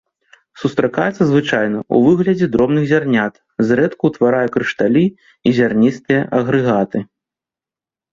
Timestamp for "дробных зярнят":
2.55-3.33